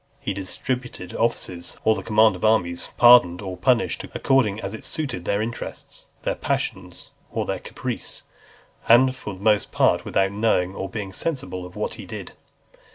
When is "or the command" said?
1.83-2.35